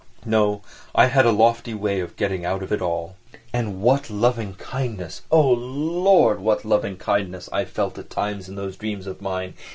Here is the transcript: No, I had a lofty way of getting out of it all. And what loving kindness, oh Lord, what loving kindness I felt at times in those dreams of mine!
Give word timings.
No, 0.25 0.63
I 0.95 1.05
had 1.05 1.27
a 1.27 1.31
lofty 1.31 1.75
way 1.75 1.99
of 1.99 2.15
getting 2.15 2.43
out 2.43 2.63
of 2.63 2.71
it 2.71 2.81
all. 2.81 3.17
And 3.53 3.83
what 3.83 4.09
loving 4.09 4.55
kindness, 4.55 5.21
oh 5.29 5.51
Lord, 5.51 6.39
what 6.39 6.65
loving 6.65 6.97
kindness 6.97 7.47
I 7.53 7.65
felt 7.65 7.99
at 7.99 8.09
times 8.09 8.49
in 8.49 8.55
those 8.55 8.77
dreams 8.77 9.05
of 9.05 9.21
mine! 9.21 9.53